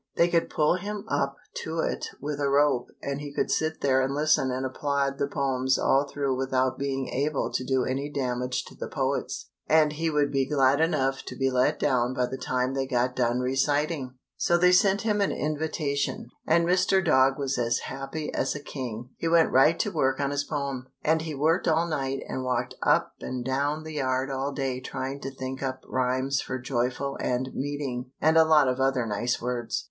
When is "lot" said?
28.45-28.67